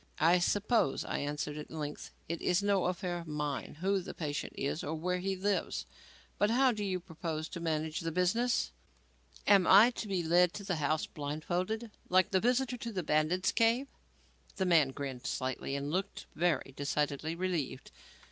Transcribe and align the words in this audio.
"I 0.19 0.39
suppose," 0.39 1.05
I 1.05 1.19
answered, 1.19 1.59
at 1.59 1.69
length, 1.69 2.09
"it 2.27 2.41
is 2.41 2.63
no 2.63 2.85
affair 2.85 3.19
of 3.19 3.27
mine 3.27 3.75
who 3.81 3.99
the 4.01 4.15
patient 4.15 4.53
is 4.57 4.83
or 4.83 4.95
where 4.95 5.19
he 5.19 5.35
lives. 5.35 5.85
But 6.39 6.49
how 6.49 6.71
do 6.71 6.83
you 6.83 6.99
propose 6.99 7.47
to 7.49 7.59
manage 7.59 7.99
the 7.99 8.11
business? 8.11 8.71
Am 9.45 9.67
I 9.67 9.91
to 9.91 10.07
be 10.07 10.23
led 10.23 10.53
to 10.55 10.63
the 10.63 10.77
house 10.77 11.05
blindfolded, 11.05 11.91
like 12.09 12.31
the 12.31 12.39
visitor 12.39 12.77
to 12.77 12.91
the 12.91 13.03
bandit's 13.03 13.51
cave?" 13.51 13.85
The 14.55 14.65
man 14.65 14.89
grinned 14.89 15.27
slightly 15.27 15.75
and 15.75 15.91
looked 15.91 16.25
very 16.33 16.73
decidedly 16.75 17.35
relieved. 17.35 17.91